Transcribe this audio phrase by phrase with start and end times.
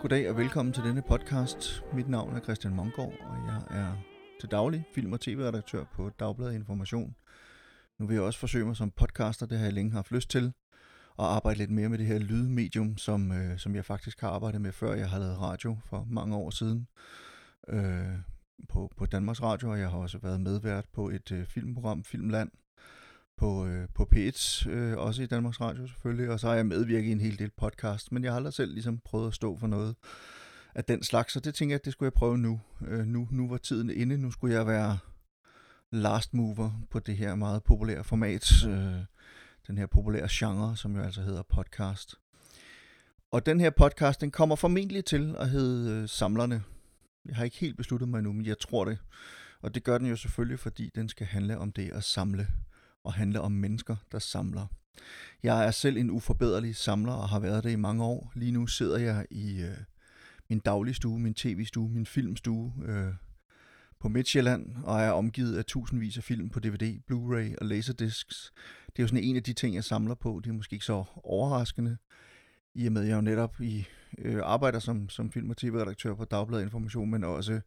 [0.00, 1.84] Goddag og velkommen til denne podcast.
[1.92, 3.92] Mit navn er Christian Mongård, og jeg er
[4.40, 7.16] til daglig film- og tv-redaktør på Dagbladet Information.
[7.98, 10.52] Nu vil jeg også forsøge mig som podcaster, det har jeg længe haft lyst til,
[11.16, 14.60] og arbejde lidt mere med det her lydmedium, som, øh, som jeg faktisk har arbejdet
[14.60, 16.88] med, før jeg har lavet radio for mange år siden
[17.68, 18.18] øh,
[18.68, 22.50] på, på Danmarks Radio, og jeg har også været medvært på et øh, filmprogram, Filmland,
[23.36, 27.08] på, øh, på P1, øh, også i Danmarks Radio selvfølgelig, og så har jeg medvirket
[27.08, 29.66] i en hel del podcast, men jeg har aldrig selv ligesom prøvet at stå for
[29.66, 29.94] noget
[30.74, 32.60] af den slags, så det tænker jeg, at det skulle jeg prøve nu.
[32.86, 33.28] Øh, nu.
[33.30, 34.98] Nu var tiden inde, nu skulle jeg være
[35.92, 39.04] last mover på det her meget populære format, øh,
[39.66, 42.14] den her populære genre, som jo altså hedder podcast.
[43.32, 46.62] Og den her podcast, den kommer formentlig til at hedde øh, Samlerne.
[47.24, 48.98] Jeg har ikke helt besluttet mig nu, men jeg tror det.
[49.62, 52.48] Og det gør den jo selvfølgelig, fordi den skal handle om det at samle
[53.06, 54.66] og handle om mennesker, der samler.
[55.42, 58.32] Jeg er selv en uforbederlig samler og har været det i mange år.
[58.34, 59.76] Lige nu sidder jeg i øh,
[60.48, 63.12] min dagligstue, min tv-stue, min filmstue øh,
[64.00, 68.52] på Midtjylland og er omgivet af tusindvis af film på DVD, Blu-ray og Laserdiscs.
[68.86, 70.40] Det er jo sådan en af de ting, jeg samler på.
[70.44, 71.96] Det er måske ikke så overraskende,
[72.74, 73.86] i og med at jeg jo netop i,
[74.18, 77.60] øh, arbejder som, som film- og tv-redaktør på Dagbladet Information, men også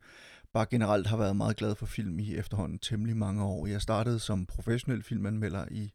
[0.53, 3.67] bare generelt har været meget glad for film i efterhånden temmelig mange år.
[3.67, 5.93] Jeg startede som professionel filmanmelder i,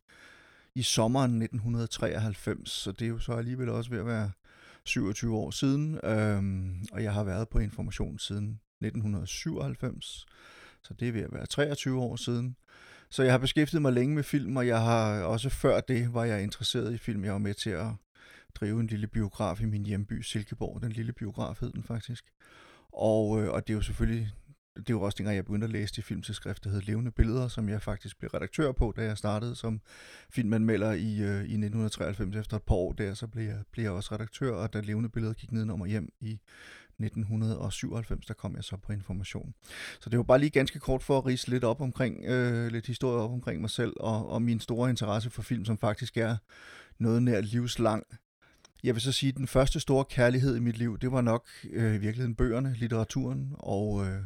[0.75, 4.31] i sommeren 1993, så det er jo så alligevel også ved at være
[4.85, 10.27] 27 år siden, øhm, og jeg har været på Information siden 1997,
[10.83, 12.57] så det er ved at være 23 år siden.
[13.11, 16.25] Så jeg har beskæftiget mig længe med film, og jeg har også før det var
[16.25, 17.25] jeg interesseret i film.
[17.25, 17.87] Jeg var med til at
[18.55, 20.83] drive en lille biograf i min hjemby Silkeborg.
[20.83, 22.25] Den lille biograf hed den faktisk.
[22.93, 24.33] Og, øh, og det er jo selvfølgelig
[24.77, 27.69] det er også dengang, jeg begyndte at læse de filmtidsskrift, der hed Levende Billeder, som
[27.69, 29.81] jeg faktisk blev redaktør på, da jeg startede som
[30.31, 32.37] filmanmelder i, øh, i 1993.
[32.37, 35.09] Efter et par år der, så blev jeg, blev jeg også redaktør, og da Levende
[35.09, 36.41] Billeder gik ned og hjem i
[36.99, 39.55] 1997, der kom jeg så på information.
[40.01, 42.87] Så det var bare lige ganske kort for at rise lidt op omkring, øh, lidt
[42.87, 46.37] historie op omkring mig selv, og, og min store interesse for film, som faktisk er
[46.99, 48.05] noget nær livslang.
[48.85, 51.49] Jeg vil så sige, at den første store kærlighed i mit liv, det var nok
[51.71, 54.23] øh, i virkeligheden bøgerne, litteraturen, og, øh,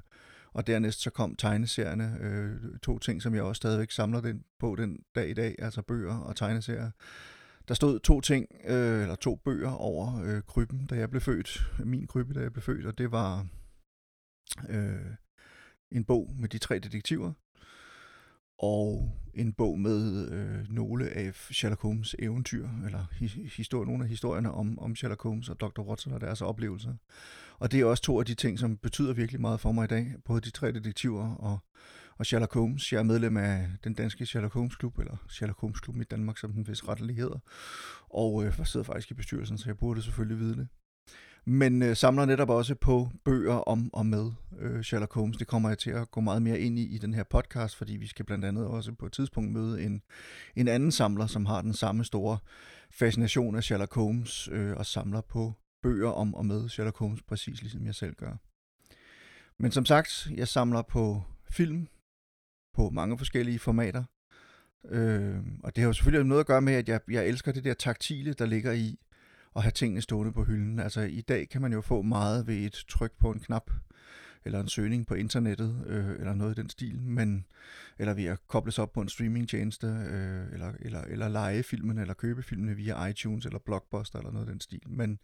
[0.52, 4.76] og dernæst så kom tegneserierne, øh, to ting, som jeg også stadigvæk samler den på
[4.76, 6.90] den dag i dag, altså bøger og tegneserier.
[7.68, 11.70] Der stod to ting, øh, eller to bøger over øh, krybben, da jeg blev født.
[11.84, 13.46] Min krybbe, da jeg blev født, og det var
[14.68, 15.14] øh,
[15.92, 17.32] en bog med de tre detektiver,
[18.58, 24.08] og en bog med øh, nogle af Sherlock Holmes eventyr, eller hi- historie, nogle af
[24.08, 25.80] historierne om, om Sherlock Holmes og Dr.
[25.82, 26.94] Watson og deres oplevelser.
[27.58, 29.86] Og det er også to af de ting, som betyder virkelig meget for mig i
[29.86, 31.58] dag, både de tre detektiver og,
[32.18, 32.92] og Sherlock Holmes.
[32.92, 36.38] Jeg er medlem af den danske Sherlock Holmes Klub, eller Sherlock Holmes Klub i Danmark,
[36.38, 37.38] som den vist rettelig hedder.
[38.10, 40.68] Og øh, jeg sidder faktisk i bestyrelsen, så jeg burde selvfølgelig vide det
[41.48, 45.36] men øh, samler netop også på bøger om og med øh, Sherlock Holmes.
[45.36, 47.96] Det kommer jeg til at gå meget mere ind i i den her podcast, fordi
[47.96, 50.02] vi skal blandt andet også på et tidspunkt møde en,
[50.56, 52.38] en anden samler, som har den samme store
[52.90, 57.62] fascination af Sherlock Holmes øh, og samler på bøger om og med Sherlock Holmes, præcis
[57.62, 58.36] ligesom jeg selv gør.
[59.58, 61.88] Men som sagt, jeg samler på film,
[62.74, 64.04] på mange forskellige formater,
[64.88, 67.64] øh, og det har jo selvfølgelig noget at gøre med, at jeg, jeg elsker det
[67.64, 68.98] der taktile, der ligger i
[69.58, 70.78] at have tingene stående på hylden.
[70.78, 73.70] Altså i dag kan man jo få meget ved et tryk på en knap,
[74.44, 77.44] eller en søgning på internettet, øh, eller noget i den stil, men,
[77.98, 82.14] eller ved at kobles op på en streamingtjeneste, øh, eller, eller, eller lege filmen, eller
[82.14, 84.82] købe filmene via iTunes, eller Blockbuster, eller noget i den stil.
[84.86, 85.18] Men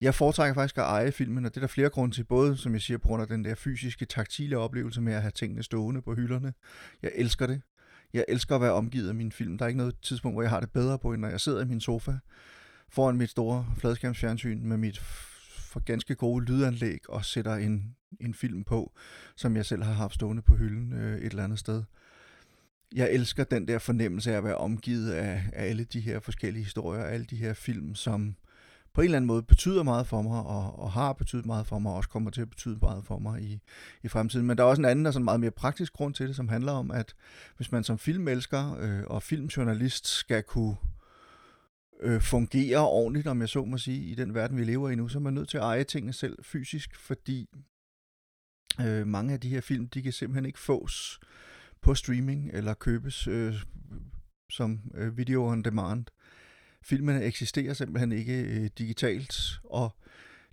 [0.00, 2.72] jeg foretrækker faktisk at eje filmen, og det er der flere grunde til, både som
[2.72, 6.02] jeg siger, på grund af den der fysiske, taktile oplevelse med at have tingene stående
[6.02, 6.54] på hylderne.
[7.02, 7.62] Jeg elsker det.
[8.12, 9.58] Jeg elsker at være omgivet af min film.
[9.58, 11.62] Der er ikke noget tidspunkt, hvor jeg har det bedre på, end når jeg sidder
[11.62, 12.12] i min sofa
[12.88, 14.98] foran mit store fladskærmsfjernsyn med mit
[15.72, 18.92] for ganske gode lydanlæg og sætter en, en film på,
[19.36, 21.82] som jeg selv har haft stående på hylden øh, et eller andet sted.
[22.94, 26.64] Jeg elsker den der fornemmelse af at være omgivet af, af alle de her forskellige
[26.64, 28.36] historier, alle de her film, som
[28.94, 31.78] på en eller anden måde betyder meget for mig, og, og har betydet meget for
[31.78, 33.60] mig, og også kommer til at betyde meget for mig i,
[34.02, 34.46] i fremtiden.
[34.46, 36.48] Men der er også en anden og sådan meget mere praktisk grund til det, som
[36.48, 37.14] handler om, at
[37.56, 40.91] hvis man som filmelsker øh, og filmjournalist skal kunne øh,
[42.04, 45.08] Øh, fungerer ordentligt, om jeg så må sige, i den verden, vi lever i nu,
[45.08, 47.48] så er man nødt til at eje tingene selv fysisk, fordi
[48.80, 51.20] øh, mange af de her film, de kan simpelthen ikke fås
[51.80, 53.54] på streaming eller købes øh,
[54.50, 56.04] som øh, video on demand.
[56.84, 59.96] Filmene eksisterer simpelthen ikke øh, digitalt, og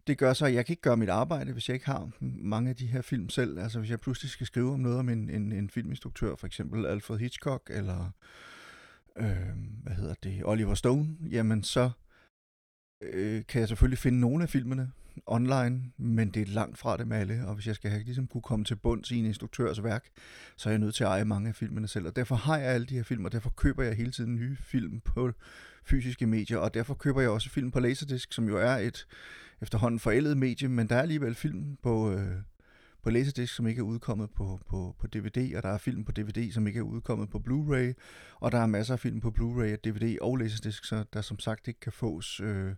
[0.07, 2.69] det gør så, at jeg kan ikke gøre mit arbejde, hvis jeg ikke har mange
[2.69, 3.59] af de her film selv.
[3.59, 6.85] Altså hvis jeg pludselig skal skrive om noget om en, en, en filminstruktør, for eksempel
[6.85, 8.09] Alfred Hitchcock, eller øh,
[9.17, 9.35] øh,
[9.83, 11.89] hvad hedder det, Oliver Stone, jamen så
[13.01, 14.91] øh, kan jeg selvfølgelig finde nogle af filmene,
[15.25, 18.41] online, men det er langt fra dem alle, og hvis jeg skal have, ligesom kunne
[18.41, 20.09] komme til bunds i en instruktørs værk,
[20.57, 22.67] så er jeg nødt til at eje mange af filmene selv, og derfor har jeg
[22.67, 25.31] alle de her film, og derfor køber jeg hele tiden nye film på
[25.83, 29.07] fysiske medier, og derfor køber jeg også film på Laserdisc, som jo er et
[29.61, 32.35] efterhånden forældet medie, men der er alligevel film på, øh,
[33.09, 36.11] på Laserdisc, som ikke er udkommet på, på, på DVD, og der er film på
[36.11, 37.93] DVD, som ikke er udkommet på Blu-ray,
[38.39, 41.67] og der er masser af film på Blu-ray, DVD og Laserdisc, så der som sagt
[41.67, 42.71] ikke kan fås øh,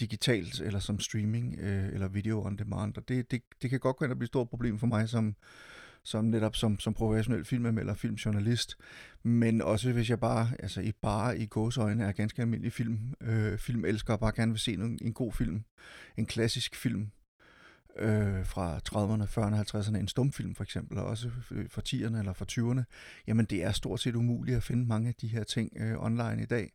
[0.00, 2.96] digitalt eller som streaming øh, eller video on demand.
[2.96, 5.08] Og det, det, det kan godt gå ind og blive et stort problem for mig
[5.08, 5.36] som,
[6.02, 8.76] som netop som, som professionel filmanmelder, filmjournalist,
[9.22, 13.58] men også hvis jeg bare, altså i bare i gåsøjne er ganske almindelig film, øh,
[13.58, 15.64] filmelsker og bare gerne vil se en, en god film,
[16.16, 17.10] en klassisk film,
[17.98, 22.32] øh, fra 30'erne, 40'erne, 50'erne, en stumfilm for eksempel, og også øh, for 10'erne eller
[22.32, 22.82] for 20'erne,
[23.26, 26.42] jamen det er stort set umuligt at finde mange af de her ting øh, online
[26.42, 26.72] i dag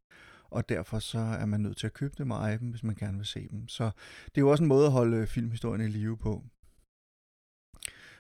[0.54, 2.96] og derfor så er man nødt til at købe dem og eje dem, hvis man
[2.96, 3.68] gerne vil se dem.
[3.68, 3.84] Så
[4.26, 6.44] det er jo også en måde at holde øh, filmhistorien i live på.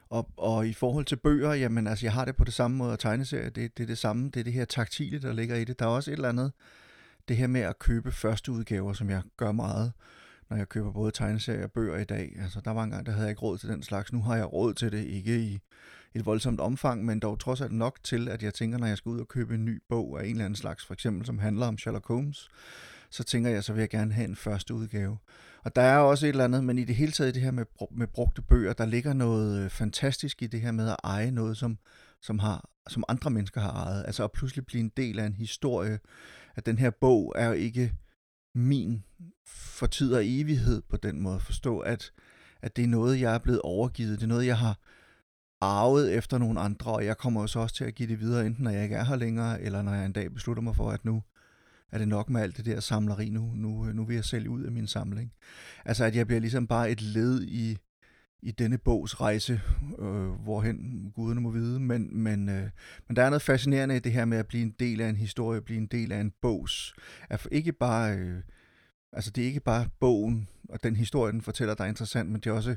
[0.10, 2.92] Og, og i forhold til bøger, jamen altså jeg har det på det samme måde,
[2.92, 5.64] og tegneserier, det, det er det samme, det er det her taktile, der ligger i
[5.64, 5.80] det.
[5.80, 6.52] Der er også et eller andet,
[7.28, 9.94] det her med at købe første udgaver, som jeg gør meget,
[10.54, 12.36] når jeg køber både tegneserier og bøger i dag.
[12.42, 14.14] Altså der var en gang, der havde jeg ikke råd til den slags.
[14.14, 15.60] Nu har jeg råd til det, ikke i
[16.14, 19.10] et voldsomt omfang, men dog trods alt nok til, at jeg tænker, når jeg skal
[19.10, 21.68] ud og købe en ny bog af en eller anden slags, for eksempel som handler
[21.68, 22.50] om Sherlock Holmes,
[23.10, 25.18] så tænker jeg, så vil jeg gerne have en første udgave.
[25.64, 27.66] Og der er også et eller andet, men i det hele taget det her med,
[27.92, 31.58] med brugte bøger, der ligger noget øh, fantastisk i det her med at eje noget,
[31.58, 31.78] som,
[32.22, 34.04] som, har, som andre mennesker har ejet.
[34.08, 36.00] Altså at pludselig blive en del af en historie,
[36.56, 37.94] at den her bog er jo ikke
[38.56, 39.04] min
[39.46, 41.40] for tid og evighed på den måde.
[41.40, 42.12] Forstå, at,
[42.62, 44.20] at det er noget, jeg er blevet overgivet.
[44.20, 44.80] Det er noget, jeg har
[45.62, 48.64] arvet efter nogle andre, og jeg kommer også også til at give det videre, enten
[48.64, 51.06] når jeg ikke er her længere, eller når jeg en dag beslutter mig for, at
[51.06, 51.24] nu
[51.92, 54.64] er det nok med alt det der samleri nu, nu, nu vil jeg sælge ud
[54.64, 55.34] af min samling.
[55.86, 57.78] Altså at jeg bliver ligesom bare et led i,
[58.44, 59.62] i denne bogs rejse,
[60.00, 62.69] øh, hvorhen guderne må vide, men, men, øh,
[63.07, 65.16] men der er noget fascinerende i det her med at blive en del af en
[65.16, 66.94] historie, blive en del af en bogs,
[67.30, 68.42] at ikke bare, øh,
[69.13, 72.42] altså det er ikke bare bogen og den historie, den fortæller, der er interessant, men
[72.42, 72.75] det er også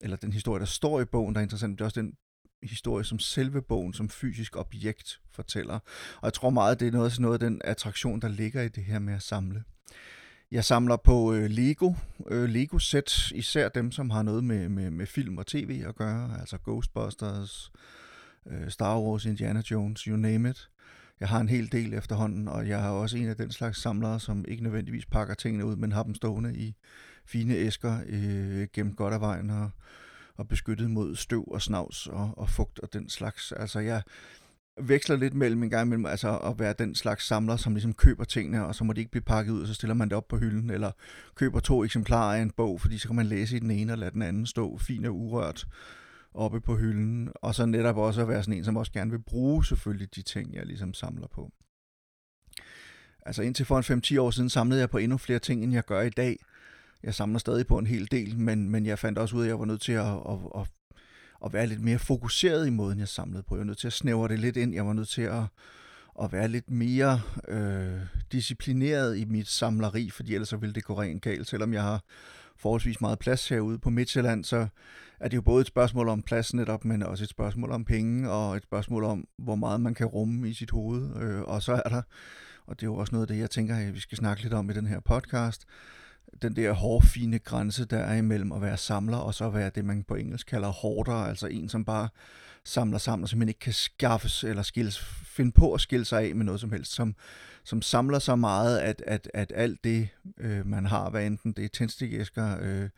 [0.00, 2.14] eller den historie, der står i bogen, der er interessant, det er også den
[2.62, 5.78] historie, som selve bogen som fysisk objekt fortæller.
[6.16, 8.84] Og jeg tror meget, det er noget, noget af den attraktion, der ligger i det
[8.84, 9.64] her med at samle.
[10.50, 11.92] Jeg samler på øh, Lego,
[12.28, 16.40] øh, Lego-sæt, især dem, som har noget med, med, med film og tv at gøre,
[16.40, 17.72] altså Ghostbusters,
[18.46, 20.70] øh, Star Wars, Indiana Jones, you name it.
[21.20, 24.20] Jeg har en hel del efterhånden, og jeg er også en af den slags samlere,
[24.20, 26.74] som ikke nødvendigvis pakker tingene ud, men har dem stående i
[27.24, 29.70] fine æsker øh, gemt godt af vejen og,
[30.36, 33.52] og beskyttet mod støv og snavs og, og fugt og den slags.
[33.52, 34.02] Altså jeg
[34.80, 38.24] veksler lidt mellem en gang imellem altså at være den slags samler, som ligesom køber
[38.24, 40.28] tingene, og så må de ikke blive pakket ud, og så stiller man det op
[40.28, 40.90] på hylden, eller
[41.34, 43.98] køber to eksemplarer af en bog, fordi så kan man læse i den ene og
[43.98, 45.66] lade den anden stå fin og urørt
[46.34, 49.22] oppe på hylden, og så netop også at være sådan en, som også gerne vil
[49.22, 51.52] bruge selvfølgelig de ting, jeg ligesom samler på.
[53.26, 55.84] Altså indtil for en 5-10 år siden samlede jeg på endnu flere ting, end jeg
[55.84, 56.38] gør i dag,
[57.02, 59.48] jeg samler stadig på en hel del, men, men jeg fandt også ud af, at
[59.48, 60.68] jeg var nødt til at, at, at,
[61.44, 63.54] at være lidt mere fokuseret i måden, jeg samlede på.
[63.54, 64.74] Jeg var nødt til at snævre det lidt ind.
[64.74, 65.42] Jeg var nødt til at,
[66.22, 68.00] at være lidt mere øh,
[68.32, 71.48] disciplineret i mit samleri, fordi ellers så ville det gå rent galt.
[71.48, 72.02] Selvom jeg har
[72.56, 74.66] forholdsvis meget plads herude på Midtjylland, så
[75.20, 78.30] er det jo både et spørgsmål om plads netop, men også et spørgsmål om penge,
[78.30, 81.22] og et spørgsmål om, hvor meget man kan rumme i sit hoved.
[81.22, 82.02] Øh, og så er der,
[82.66, 84.54] og det er jo også noget af det, jeg tænker, at vi skal snakke lidt
[84.54, 85.66] om i den her podcast,
[86.42, 90.04] den der hårfine grænse, der er imellem at være samler og så være det, man
[90.04, 92.08] på engelsk kalder hoarder, altså en, som bare
[92.64, 96.34] samler sammen, og simpelthen ikke kan skaffes eller skilles, finde på at skille sig af
[96.34, 97.14] med noget som helst, som,
[97.64, 101.64] som samler så meget, at, at, at alt det, øh, man har, hvad enten det
[101.64, 102.88] er tændstikæsker, øh,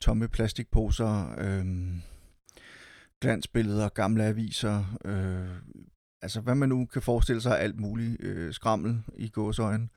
[0.00, 1.66] tomme plastikposer, øh,
[3.20, 5.48] glansbilleder, gamle aviser, øh,
[6.22, 9.88] altså hvad man nu kan forestille sig, alt muligt øh, skrammel i gåsøjne,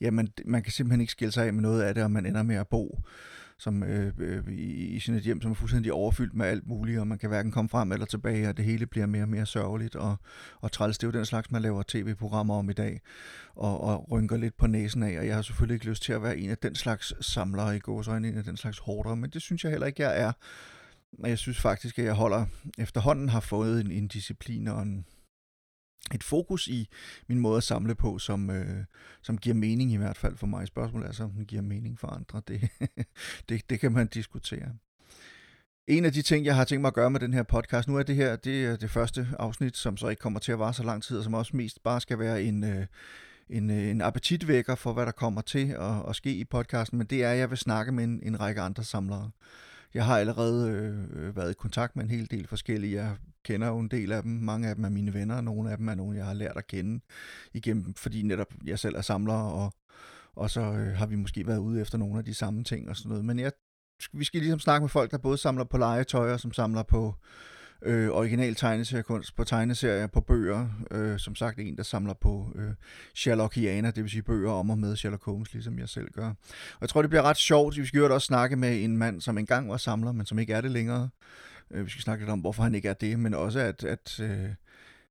[0.00, 2.42] jamen man kan simpelthen ikke skille sig af med noget af det, og man ender
[2.42, 2.98] med at bo
[3.60, 7.06] som, øh, øh, i, i et hjem, som er fuldstændig overfyldt med alt muligt, og
[7.06, 9.96] man kan hverken komme frem eller tilbage, og det hele bliver mere og mere sørgeligt
[9.96, 10.16] og,
[10.60, 10.98] og træls.
[10.98, 13.00] Det er jo den slags, man laver tv-programmer om i dag,
[13.54, 16.22] og, og rynker lidt på næsen af, og jeg har selvfølgelig ikke lyst til at
[16.22, 19.42] være en af den slags samlere i gåsøjne, en af den slags hårdere, men det
[19.42, 20.32] synes jeg heller ikke, jeg er.
[21.26, 22.46] Jeg synes faktisk, at jeg holder,
[22.78, 25.04] efterhånden har fået en, en disciplin og en,
[26.14, 26.88] et fokus i
[27.28, 28.84] min måde at samle på, som, øh,
[29.22, 30.66] som giver mening i hvert fald for mig.
[30.66, 32.42] Spørgsmålet er så, om den giver mening for andre.
[32.48, 32.68] Det,
[33.48, 34.68] det, det kan man diskutere.
[35.86, 37.96] En af de ting, jeg har tænkt mig at gøre med den her podcast, nu
[37.96, 40.74] er det her det, er det første afsnit, som så ikke kommer til at vare
[40.74, 42.86] så lang tid, og som også mest bare skal være en, øh,
[43.50, 47.06] en, øh, en appetitvækker for, hvad der kommer til at, at ske i podcasten, men
[47.06, 49.30] det er, at jeg vil snakke med en, en række andre samlere.
[49.94, 53.02] Jeg har allerede øh, været i kontakt med en hel del forskellige.
[53.02, 54.32] Jeg kender jo en del af dem.
[54.32, 56.56] Mange af dem er mine venner, og nogle af dem er nogen, jeg har lært
[56.56, 57.00] at kende
[57.54, 59.72] igennem, fordi netop jeg selv er samler, og,
[60.34, 62.96] og så øh, har vi måske været ude efter nogle af de samme ting og
[62.96, 63.24] sådan noget.
[63.24, 63.52] Men jeg,
[64.12, 67.06] vi skal ligesom snakke med folk, der både samler på legetøj og som samler på
[67.06, 70.68] øh, Øh, original tegneseriekunst, på tegneserier, på bøger.
[70.90, 72.70] Øh, som sagt en, der samler på øh,
[73.14, 76.28] Sherlockiana, det vil sige bøger om og med Sherlock Holmes, ligesom jeg selv gør.
[76.28, 77.76] Og jeg tror, det bliver ret sjovt.
[77.76, 80.52] Vi skal jo også snakke med en mand, som engang var samler, men som ikke
[80.52, 81.08] er det længere.
[81.70, 84.20] Øh, vi skal snakke lidt om, hvorfor han ikke er det, men også at, at,
[84.20, 84.48] øh,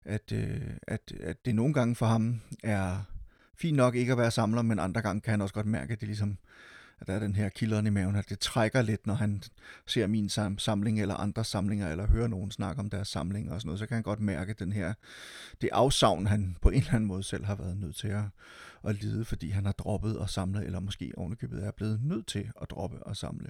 [0.06, 2.98] at, øh, at, at det nogle gange for ham er
[3.58, 6.00] fint nok ikke at være samler, men andre gange kan han også godt mærke, at
[6.00, 6.38] det ligesom
[7.02, 9.44] at der er den her kilderen i maven, at det trækker lidt, når han
[9.86, 13.68] ser min samling eller andre samlinger, eller hører nogen snakke om deres samlinger og sådan
[13.68, 14.94] noget, så kan han godt mærke den her,
[15.62, 18.24] det afsavn, han på en eller anden måde selv har været nødt til at,
[18.84, 22.52] at lide, fordi han har droppet at samle, eller måske ovenikøbet er blevet nødt til
[22.62, 23.50] at droppe at samle.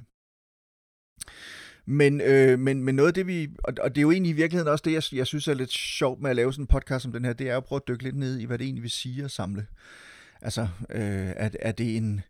[1.86, 3.50] Men, øh, men, men noget af det, vi...
[3.64, 5.72] Og, og det er jo egentlig i virkeligheden også det, jeg, jeg synes er lidt
[5.72, 7.82] sjovt med at lave sådan en podcast som den her, det er jo at prøve
[7.84, 9.68] at dykke lidt ned i, hvad det egentlig vil sige at samle.
[10.42, 12.22] Altså, øh, er, er det en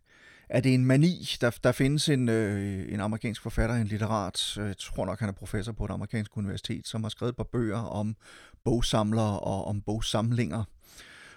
[0.50, 1.28] er det en mani.
[1.40, 5.32] Der, der findes en, øh, en amerikansk forfatter, en litterat, jeg tror nok, han er
[5.32, 8.16] professor på et amerikansk universitet, som har skrevet et par bøger om
[8.64, 10.64] bogsamlere og om bogsamlinger.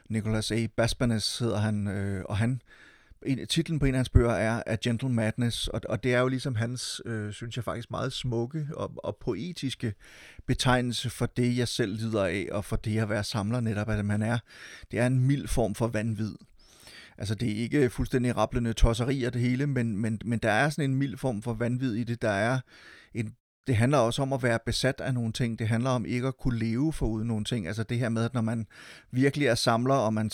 [0.09, 0.67] Nicholas A.
[0.77, 2.61] Basbanes hedder han, øh, og han
[3.25, 6.19] en, titlen på en af hans bøger er A Gentle Madness, og, og det er
[6.19, 9.93] jo ligesom hans, øh, synes jeg faktisk, meget smukke og, og poetiske
[10.47, 14.05] betegnelse for det, jeg selv lider af, og for det at være samler netop, at
[14.05, 14.37] man er.
[14.91, 16.35] Det er en mild form for vanvid.
[17.23, 20.89] Altså det er ikke fuldstændig rapplende tosserier det hele, men, men, men der er sådan
[20.89, 22.21] en mild form for vanvid i det.
[22.21, 22.59] Der er
[23.13, 23.35] en
[23.67, 25.59] det handler også om at være besat af nogle ting.
[25.59, 27.67] Det handler om ikke at kunne leve for uden nogle ting.
[27.67, 28.67] Altså det her med, at når man
[29.11, 30.31] virkelig er samler, og man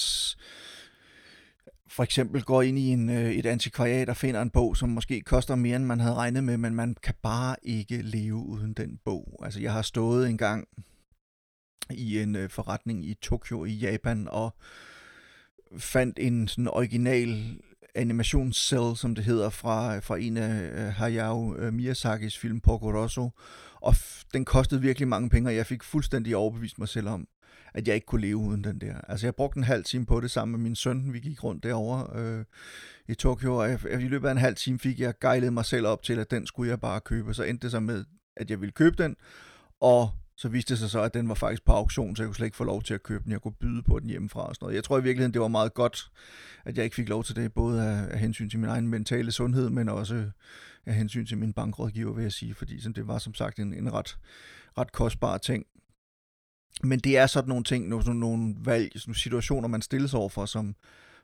[1.88, 5.22] for eksempel går ind i en, øh, et antikvariat og finder en bog, som måske
[5.22, 9.00] koster mere, end man havde regnet med, men man kan bare ikke leve uden den
[9.06, 9.40] bog.
[9.44, 10.68] Altså jeg har stået en gang
[11.92, 14.56] i en øh, forretning i Tokyo i Japan og
[15.78, 17.58] fandt en sådan original
[17.96, 23.30] animationscell, som det hedder, fra, fra en af Hayao uh, Miyazakis film Porco Rosso,
[23.82, 23.96] og
[24.34, 27.28] den kostede virkelig mange penge, og jeg fik fuldstændig overbevist mig selv om,
[27.74, 29.02] at jeg ikke kunne leve uden den der.
[29.08, 31.64] Altså jeg brugte en halv time på det sammen med min søn, vi gik rundt
[31.64, 32.46] derovre øh,
[33.08, 35.88] i Tokyo, og jeg, i løbet af en halv time fik jeg gejlet mig selv
[35.88, 38.06] op til, at den skulle jeg bare købe, så endte det så med,
[38.38, 39.16] at jeg ville købe den,
[39.82, 42.36] og så viste det sig så, at den var faktisk på auktion, så jeg kunne
[42.36, 43.32] slet ikke få lov til at købe den.
[43.32, 44.76] Jeg kunne byde på den hjemmefra og sådan noget.
[44.76, 46.12] Jeg tror i virkeligheden, det var meget godt,
[46.66, 49.32] at jeg ikke fik lov til det, både af, af hensyn til min egen mentale
[49.32, 50.32] sundhed, men også
[50.86, 53.74] af hensyn til min bankrådgiver, vil jeg sige, fordi sådan, det var som sagt en,
[53.74, 54.18] en ret,
[54.78, 55.66] ret kostbar ting.
[56.84, 60.76] Men det er sådan nogle ting, nogle, nogle valg, nogle situationer, man stilles overfor, som,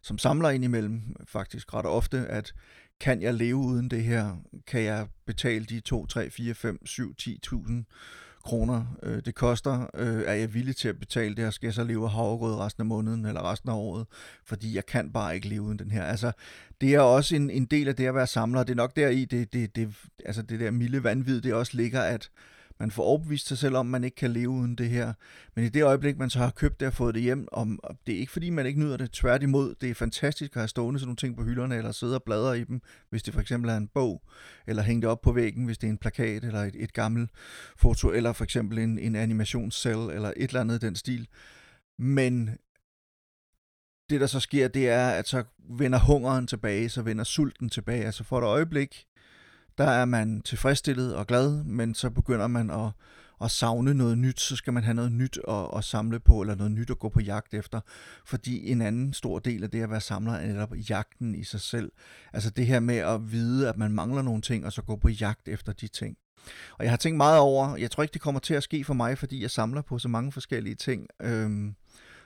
[0.02, 2.54] som samler ind imellem faktisk ret ofte, at
[3.00, 4.38] kan jeg leve uden det her?
[4.68, 7.84] Kan jeg betale de 2, 3, 4, 5, 7, 10.000
[8.46, 11.74] kroner, øh, det koster, øh, er jeg villig til at betale det her, skal jeg
[11.74, 14.06] så leve af havregrød resten af måneden eller resten af året,
[14.46, 16.04] fordi jeg kan bare ikke leve uden den her.
[16.04, 16.32] Altså,
[16.82, 19.10] det er også en, en del af det at være samler, det er nok der
[19.10, 19.90] i, det, det, det,
[20.26, 22.30] altså det der milde vanvid, det også ligger, at
[22.80, 25.14] man får overbevist sig selv om, at man ikke kan leve uden det her.
[25.56, 28.16] Men i det øjeblik, man så har købt det og fået det hjem, om, det
[28.16, 29.12] er ikke fordi, man ikke nyder det.
[29.12, 32.24] Tværtimod, det er fantastisk at have stående sådan nogle ting på hylderne, eller sidde og
[32.24, 34.22] bladre i dem, hvis det for eksempel er en bog,
[34.68, 37.32] eller hænge det op på væggen, hvis det er en plakat, eller et, et gammelt
[37.78, 41.28] foto, eller for eksempel en, en animationscell, eller et eller andet den stil.
[42.00, 42.50] Men
[44.10, 48.06] det, der så sker, det er, at så vender hungeren tilbage, så vender sulten tilbage.
[48.06, 49.06] Altså for et øjeblik,
[49.78, 52.92] der er man tilfredsstillet og glad, men så begynder man at,
[53.42, 56.56] at savne noget nyt, så skal man have noget nyt at, at samle på, eller
[56.56, 57.82] noget nyt at gå på jagt efter.
[58.26, 61.62] Fordi en anden stor del af det at være samler er netop jagten i sig
[61.62, 61.92] selv.
[62.34, 65.10] Altså det her med at vide, at man mangler nogle ting, og så gå på
[65.10, 66.18] jagt efter de ting.
[66.78, 68.94] Og jeg har tænkt meget over, jeg tror ikke det kommer til at ske for
[68.94, 71.08] mig, fordi jeg samler på så mange forskellige ting.
[71.22, 71.76] Øhm,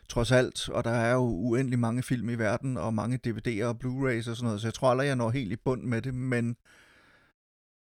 [0.09, 3.77] trods alt, og der er jo uendelig mange film i verden, og mange DVD'er og
[3.83, 6.13] Blu-rays og sådan noget, så jeg tror aldrig, jeg når helt i bund med det,
[6.13, 6.55] men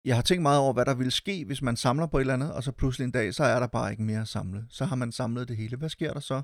[0.07, 2.33] jeg har tænkt meget over, hvad der ville ske, hvis man samler på et eller
[2.33, 4.65] andet, og så pludselig en dag, så er der bare ikke mere at samle.
[4.69, 5.77] Så har man samlet det hele.
[5.77, 6.41] Hvad sker der så?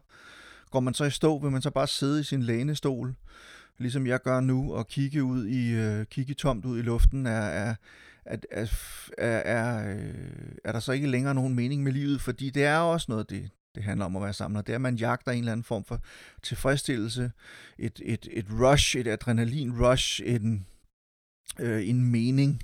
[0.71, 3.15] Går man så i stå, vil man så bare sidde i sin lænestol,
[3.77, 7.31] ligesom jeg gør nu, og kigge ud i øh, kigge tomt ud i luften, er,
[7.31, 7.75] er,
[8.25, 8.67] er,
[9.17, 9.95] er, er,
[10.63, 13.49] er, der så ikke længere nogen mening med livet, fordi det er også noget, det,
[13.75, 14.61] det handler om at være samler.
[14.61, 16.01] Det er, at man jagter en eller anden form for
[16.41, 17.31] tilfredsstillelse,
[17.79, 20.65] et, et, et rush, et adrenalin-rush, en,
[21.59, 22.61] øh, en mening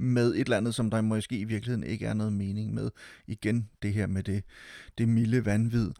[0.00, 2.90] med et eller andet, som der måske i virkeligheden ikke er noget mening med.
[3.26, 4.44] Igen det her med det,
[4.98, 5.90] det milde vanvid.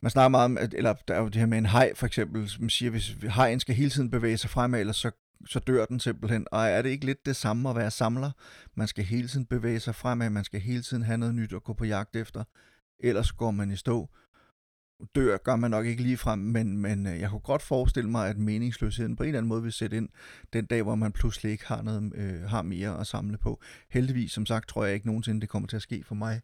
[0.00, 2.06] man snakker meget om, at, eller der er jo det her med en hej for
[2.06, 5.10] eksempel, som siger, hvis hejen skal hele tiden bevæge sig fremad, ellers så,
[5.46, 6.46] så dør den simpelthen.
[6.52, 8.30] Og er det ikke lidt det samme at være samler?
[8.74, 11.64] Man skal hele tiden bevæge sig fremad, man skal hele tiden have noget nyt at
[11.64, 12.44] gå på jagt efter,
[12.98, 14.08] ellers går man i stå.
[15.14, 18.28] Dør gør man nok ikke lige frem, men, men øh, jeg kunne godt forestille mig,
[18.28, 20.08] at meningsløsheden på en eller anden måde vil sætte ind
[20.52, 23.60] den dag, hvor man pludselig ikke har, noget, øh, har mere at samle på.
[23.90, 26.40] Heldigvis, som sagt, tror jeg ikke nogensinde, det kommer til at ske for mig.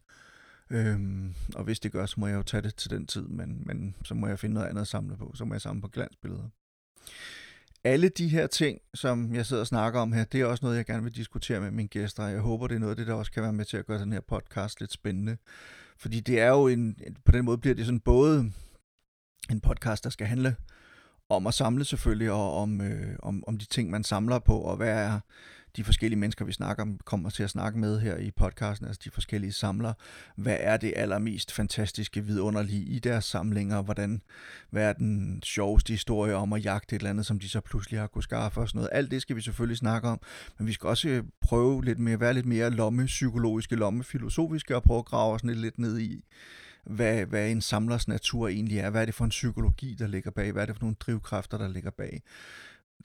[0.69, 3.63] Øhm, og hvis det gør, så må jeg jo tage det til den tid, men,
[3.65, 5.31] men så må jeg finde noget andet at samle på.
[5.35, 6.49] Så må jeg samle på glansbilleder.
[7.83, 10.77] Alle de her ting, som jeg sidder og snakker om her, det er også noget,
[10.77, 12.27] jeg gerne vil diskutere med mine gæster.
[12.27, 13.99] Jeg håber, det er noget af det, der også kan være med til at gøre
[13.99, 15.37] den her podcast lidt spændende.
[15.99, 18.51] Fordi det er jo en, på den måde bliver det sådan både
[19.51, 20.55] en podcast, der skal handle
[21.29, 24.77] om at samle selvfølgelig, og om, øh, om, om de ting, man samler på, og
[24.77, 25.19] hvad er
[25.75, 29.01] de forskellige mennesker, vi snakker om, kommer til at snakke med her i podcasten, altså
[29.05, 29.93] de forskellige samlere.
[30.35, 33.81] Hvad er det allermest fantastiske, vidunderlige i deres samlinger?
[33.81, 34.21] Hvordan,
[34.69, 37.99] hvad er den sjoveste historie om at jagte et eller andet, som de så pludselig
[37.99, 38.89] har kunne skaffe og sådan noget?
[38.91, 40.19] Alt det skal vi selvfølgelig snakke om,
[40.57, 44.75] men vi skal også øh, prøve lidt mere, være lidt mere lomme psykologiske, lomme filosofiske
[44.75, 46.23] og prøve at grave os lidt ned i,
[46.83, 48.89] hvad, hvad en samlers natur egentlig er.
[48.89, 50.51] Hvad er det for en psykologi, der ligger bag?
[50.51, 52.21] Hvad er det for nogle drivkræfter, der ligger bag?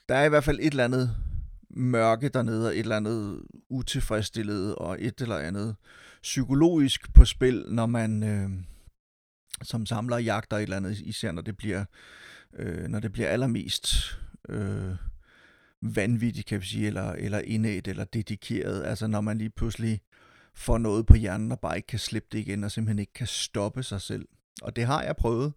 [0.09, 1.15] Der er i hvert fald et eller andet
[1.75, 5.75] mørke dernede, og et eller andet utilfredsstillet, og et eller andet
[6.21, 8.49] psykologisk på spil, når man øh,
[9.63, 11.85] som samler jagter et eller andet, især når det bliver,
[12.53, 14.95] øh, når det bliver allermest øh,
[15.81, 18.83] vanvittigt, kan vi sige, eller, eller indet, eller dedikeret.
[18.83, 20.01] Altså når man lige pludselig
[20.55, 23.27] får noget på hjernen, og bare ikke kan slippe det igen, og simpelthen ikke kan
[23.27, 24.27] stoppe sig selv.
[24.61, 25.53] Og det har jeg prøvet,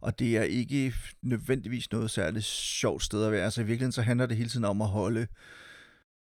[0.00, 3.44] og det er ikke nødvendigvis noget særligt sjovt sted at være.
[3.44, 5.26] Altså i virkeligheden så handler det hele tiden om at holde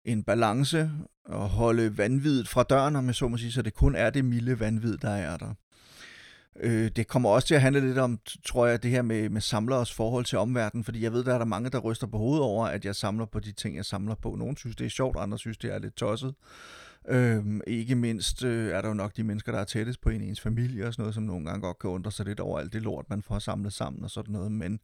[0.05, 0.91] en balance
[1.25, 4.25] og holde vanvittet fra døren, om jeg så må sige, så det kun er det
[4.25, 5.53] milde vanvid, der er der.
[6.59, 9.41] Øh, det kommer også til at handle lidt om, tror jeg, det her med, med
[9.41, 12.43] samleres forhold til omverdenen, fordi jeg ved, der er der mange, der ryster på hovedet
[12.43, 14.35] over, at jeg samler på de ting, jeg samler på.
[14.35, 16.35] Nogle synes, det er sjovt, andre synes, det er lidt tosset.
[17.09, 20.21] Øhm, ikke mindst øh, er der jo nok de mennesker, der er tættest på en
[20.21, 22.73] ens familie og sådan noget, som nogle gange godt kan undre sig lidt over alt
[22.73, 24.51] det lort, man får samlet sammen og sådan noget.
[24.51, 24.79] Men,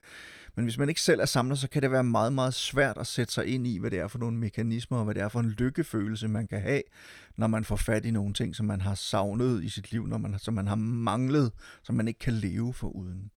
[0.55, 3.07] men hvis man ikke selv er samlet, så kan det være meget, meget svært at
[3.07, 5.39] sætte sig ind i, hvad det er for nogle mekanismer, og hvad det er for
[5.39, 6.81] en lykkefølelse, man kan have,
[7.38, 10.17] når man får fat i nogle ting, som man har savnet i sit liv, når
[10.17, 11.51] man, som man har manglet,
[11.83, 13.31] som man ikke kan leve for uden.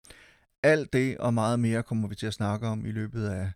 [0.64, 3.52] Alt det og meget mere kommer vi til at snakke om i løbet af,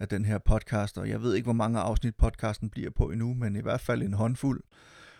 [0.00, 3.34] af den her podcast, og jeg ved ikke, hvor mange afsnit podcasten bliver på endnu,
[3.34, 4.60] men i hvert fald en håndfuld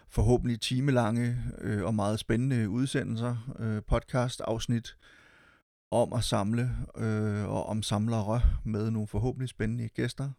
[0.08, 4.96] forhåbentlig timelange øh, og meget spændende udsendelser, øh, podcast-afsnit
[5.90, 10.30] om at samle øh, og om samlere med nogle forhåbentlig spændende gæster.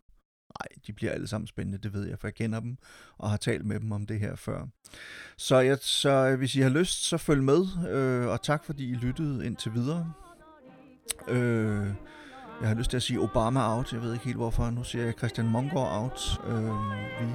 [0.60, 2.78] Nej, de bliver alle sammen spændende, det ved jeg, for jeg kender dem
[3.18, 4.66] og har talt med dem om det her før.
[5.38, 8.90] Så, jeg, så øh, hvis I har lyst, så følg med, øh, og tak fordi
[8.90, 10.14] I lyttede indtil videre.
[11.28, 11.88] Øh,
[12.62, 13.94] jeg har lyst til at sige Obama out.
[13.94, 14.70] Jeg ved ikke helt hvorfor.
[14.70, 16.42] Nu siger jeg Christian Mongård out.
[16.48, 16.64] Øh,
[17.20, 17.34] vi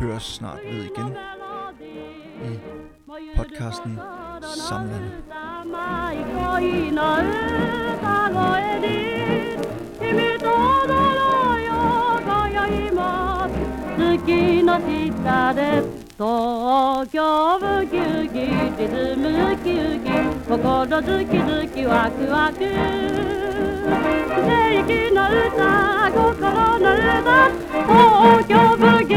[0.00, 1.16] høres snart ved igen
[2.44, 2.58] i
[3.36, 3.98] podcasten
[4.68, 5.12] Samlerne.
[14.24, 15.84] Skinner sitter det,
[16.18, 20.33] dog jeg vil give, give det med give, give.
[20.46, 22.58] 心ズキズキワクワク。
[24.44, 26.34] 正義の歌心
[26.80, 27.48] の歌
[27.86, 29.14] 東京ブギ